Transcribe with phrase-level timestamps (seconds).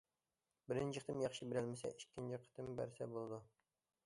[0.71, 3.41] بىرىنچى قېتىم ياخشى بېرەلمىسە ئىككىنچى قېتىم بەرسە بولىدۇ.